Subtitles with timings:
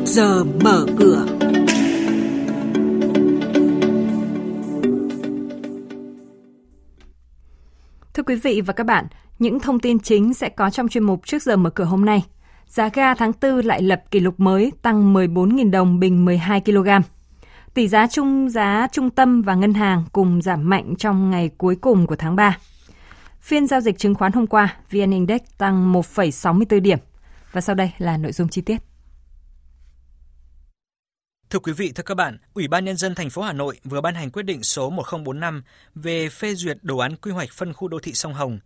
[0.00, 1.26] trước giờ mở cửa.
[8.14, 9.06] Thưa quý vị và các bạn,
[9.38, 12.24] những thông tin chính sẽ có trong chuyên mục trước giờ mở cửa hôm nay.
[12.66, 16.88] Giá ga tháng 4 lại lập kỷ lục mới tăng 14.000 đồng bình 12 kg.
[17.74, 21.76] Tỷ giá trung giá trung tâm và ngân hàng cùng giảm mạnh trong ngày cuối
[21.76, 22.58] cùng của tháng 3.
[23.40, 26.98] Phiên giao dịch chứng khoán hôm qua, VN Index tăng 1,64 điểm.
[27.52, 28.89] Và sau đây là nội dung chi tiết.
[31.50, 34.00] Thưa quý vị, thưa các bạn, Ủy ban Nhân dân thành phố Hà Nội vừa
[34.00, 35.62] ban hành quyết định số 1045
[35.94, 38.58] về phê duyệt đồ án quy hoạch phân khu đô thị sông Hồng.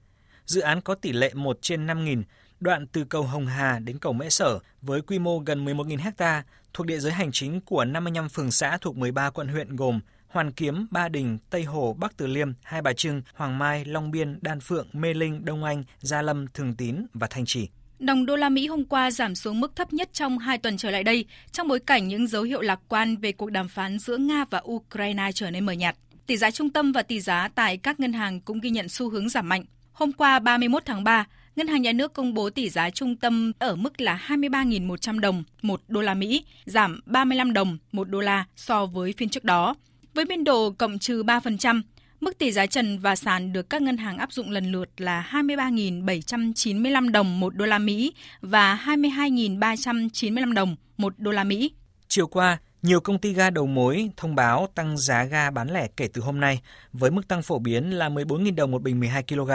[0.46, 2.22] Dự án có tỷ lệ 1 trên 5.000,
[2.60, 6.42] đoạn từ cầu Hồng Hà đến cầu Mễ Sở với quy mô gần 11.000 ha
[6.72, 10.52] thuộc địa giới hành chính của 55 phường xã thuộc 13 quận huyện gồm Hoàn
[10.52, 14.38] Kiếm, Ba Đình, Tây Hồ, Bắc Từ Liêm, Hai Bà Trưng, Hoàng Mai, Long Biên,
[14.42, 17.68] Đan Phượng, Mê Linh, Đông Anh, Gia Lâm, Thường Tín và Thanh Trì.
[17.98, 20.90] Đồng đô la Mỹ hôm qua giảm xuống mức thấp nhất trong hai tuần trở
[20.90, 24.16] lại đây, trong bối cảnh những dấu hiệu lạc quan về cuộc đàm phán giữa
[24.16, 25.96] Nga và Ukraine trở nên mờ nhạt.
[26.26, 29.10] Tỷ giá trung tâm và tỷ giá tại các ngân hàng cũng ghi nhận xu
[29.10, 29.64] hướng giảm mạnh.
[29.92, 33.52] Hôm qua 31 tháng 3, Ngân hàng Nhà nước công bố tỷ giá trung tâm
[33.58, 38.44] ở mức là 23.100 đồng một đô la Mỹ, giảm 35 đồng một đô la
[38.56, 39.74] so với phiên trước đó.
[40.14, 41.82] Với biên độ cộng trừ 3%,
[42.24, 45.28] Mức tỷ giá trần và sàn được các ngân hàng áp dụng lần lượt là
[45.32, 51.72] 23.795 đồng một đô la Mỹ và 22.395 đồng một đô la Mỹ.
[52.08, 55.88] Chiều qua, nhiều công ty ga đầu mối thông báo tăng giá ga bán lẻ
[55.96, 56.60] kể từ hôm nay
[56.92, 59.50] với mức tăng phổ biến là 14.000 đồng một bình 12 kg.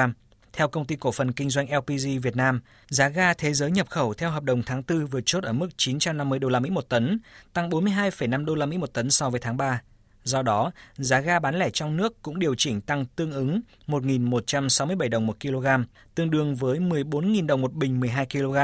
[0.53, 3.89] Theo công ty cổ phần kinh doanh LPG Việt Nam, giá ga thế giới nhập
[3.89, 6.89] khẩu theo hợp đồng tháng 4 vừa chốt ở mức 950 đô la Mỹ một
[6.89, 7.19] tấn,
[7.53, 9.81] tăng 42,5 đô la Mỹ một tấn so với tháng 3.
[10.23, 15.09] Do đó, giá ga bán lẻ trong nước cũng điều chỉnh tăng tương ứng 1.167
[15.09, 15.67] đồng một kg,
[16.15, 18.57] tương đương với 14.000 đồng một bình 12 kg,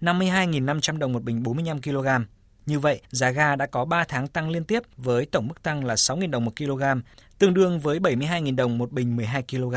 [0.00, 2.08] 52.500 đồng một bình 45 kg.
[2.66, 5.84] Như vậy, giá ga đã có 3 tháng tăng liên tiếp với tổng mức tăng
[5.84, 6.82] là 6.000 đồng một kg,
[7.38, 9.74] tương đương với 72.000 đồng một bình 12 kg.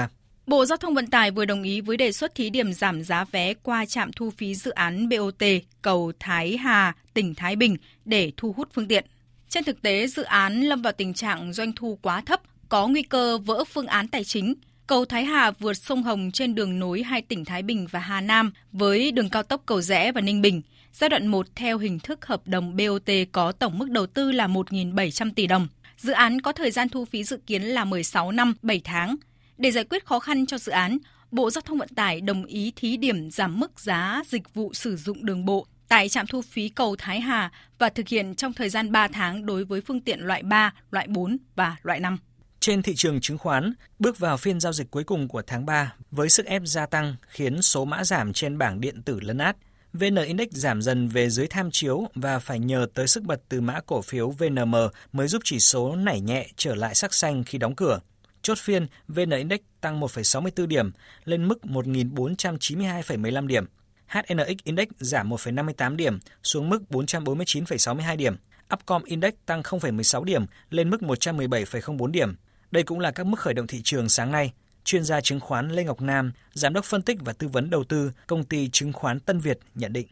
[0.47, 3.25] Bộ Giao thông Vận tải vừa đồng ý với đề xuất thí điểm giảm giá
[3.31, 5.43] vé qua trạm thu phí dự án BOT
[5.81, 9.05] cầu Thái Hà, tỉnh Thái Bình để thu hút phương tiện.
[9.53, 13.01] Trên thực tế, dự án lâm vào tình trạng doanh thu quá thấp, có nguy
[13.01, 14.53] cơ vỡ phương án tài chính.
[14.87, 18.21] Cầu Thái Hà vượt sông Hồng trên đường nối hai tỉnh Thái Bình và Hà
[18.21, 20.61] Nam với đường cao tốc Cầu Rẽ và Ninh Bình.
[20.93, 24.47] Giai đoạn 1 theo hình thức hợp đồng BOT có tổng mức đầu tư là
[24.47, 25.67] 1.700 tỷ đồng.
[25.97, 29.15] Dự án có thời gian thu phí dự kiến là 16 năm 7 tháng.
[29.57, 30.97] Để giải quyết khó khăn cho dự án,
[31.31, 34.95] Bộ Giao thông Vận tải đồng ý thí điểm giảm mức giá dịch vụ sử
[34.95, 38.69] dụng đường bộ tại trạm thu phí cầu Thái Hà và thực hiện trong thời
[38.69, 42.17] gian 3 tháng đối với phương tiện loại 3, loại 4 và loại 5.
[42.59, 45.93] Trên thị trường chứng khoán, bước vào phiên giao dịch cuối cùng của tháng 3
[46.11, 49.55] với sức ép gia tăng khiến số mã giảm trên bảng điện tử lấn át.
[49.93, 53.61] VN Index giảm dần về dưới tham chiếu và phải nhờ tới sức bật từ
[53.61, 54.75] mã cổ phiếu VNM
[55.11, 57.99] mới giúp chỉ số nảy nhẹ trở lại sắc xanh khi đóng cửa.
[58.41, 60.91] Chốt phiên, VN Index tăng 1,64 điểm
[61.25, 63.65] lên mức 1.492,15 điểm.
[64.13, 68.35] HNX Index giảm 1,58 điểm xuống mức 449,62 điểm.
[68.73, 72.35] Upcom Index tăng 0,16 điểm lên mức 117,04 điểm.
[72.71, 74.53] Đây cũng là các mức khởi động thị trường sáng nay.
[74.83, 77.83] Chuyên gia chứng khoán Lê Ngọc Nam, giám đốc phân tích và tư vấn đầu
[77.83, 80.07] tư công ty chứng khoán Tân Việt nhận định.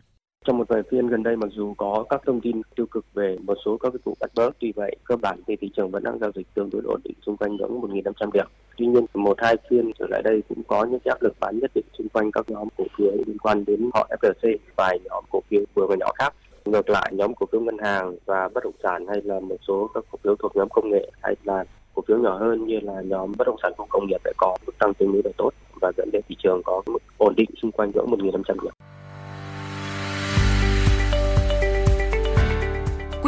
[0.46, 3.38] Trong một vài phiên gần đây mặc dù có các thông tin tiêu cực về
[3.44, 6.04] một số các cái vụ bắt bớ, tuy vậy cơ bản thì thị trường vẫn
[6.04, 8.46] đang giao dịch tương đối ổn định xung quanh ngưỡng 1.500 điểm.
[8.78, 11.72] Tuy nhiên một hai phiên trở lại đây cũng có những áp lực bán nhất
[11.76, 15.42] định xung quanh các nhóm cổ phiếu liên quan đến họ FLC và nhóm cổ
[15.50, 16.34] phiếu vừa và nhỏ khác.
[16.66, 19.90] Ngược lại nhóm cổ phiếu ngân hàng và bất động sản hay là một số
[19.94, 21.64] các cổ phiếu thuộc nhóm công nghệ hay là
[21.94, 24.58] cổ phiếu nhỏ hơn như là nhóm bất động sản khu công nghiệp lại có
[24.66, 25.52] mức tăng tương đối là tốt
[25.82, 28.74] và dẫn đến thị trường có mức ổn định xung quanh ngưỡng 1.500 điểm.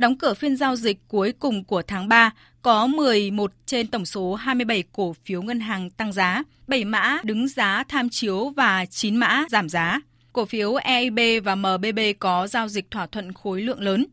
[0.00, 2.30] Đóng cửa phiên giao dịch cuối cùng của tháng 3,
[2.62, 7.48] có 11 trên tổng số 27 cổ phiếu ngân hàng tăng giá, 7 mã đứng
[7.48, 10.00] giá tham chiếu và 9 mã giảm giá.
[10.32, 14.06] Cổ phiếu EIB và MBB có giao dịch thỏa thuận khối lượng lớn.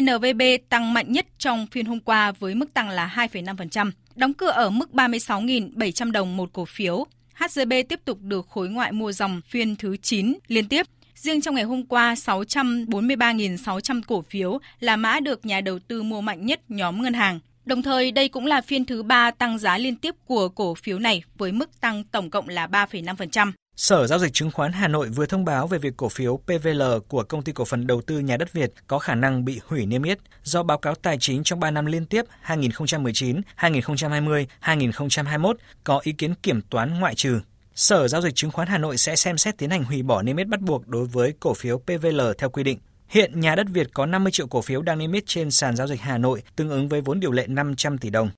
[0.00, 4.50] NVB tăng mạnh nhất trong phiên hôm qua với mức tăng là 2,5%, đóng cửa
[4.50, 7.04] ở mức 36.700 đồng một cổ phiếu.
[7.34, 10.86] HGB tiếp tục được khối ngoại mua dòng phiên thứ 9 liên tiếp.
[11.24, 16.20] Riêng trong ngày hôm qua, 643.600 cổ phiếu là mã được nhà đầu tư mua
[16.20, 17.40] mạnh nhất nhóm ngân hàng.
[17.64, 20.98] Đồng thời, đây cũng là phiên thứ ba tăng giá liên tiếp của cổ phiếu
[20.98, 23.52] này với mức tăng tổng cộng là 3,5%.
[23.76, 26.82] Sở Giao dịch Chứng khoán Hà Nội vừa thông báo về việc cổ phiếu PVL
[27.08, 29.86] của Công ty Cổ phần Đầu tư Nhà đất Việt có khả năng bị hủy
[29.86, 35.56] niêm yết do báo cáo tài chính trong 3 năm liên tiếp 2019, 2020, 2021
[35.84, 37.40] có ý kiến kiểm toán ngoại trừ.
[37.74, 40.36] Sở Giao dịch Chứng khoán Hà Nội sẽ xem xét tiến hành hủy bỏ niêm
[40.36, 42.78] yết bắt buộc đối với cổ phiếu PVL theo quy định.
[43.08, 45.86] Hiện nhà đất Việt có 50 triệu cổ phiếu đang niêm yết trên sàn giao
[45.86, 48.30] dịch Hà Nội, tương ứng với vốn điều lệ 500 tỷ đồng.